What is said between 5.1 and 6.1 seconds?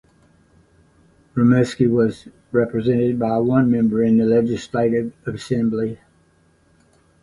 Assembly.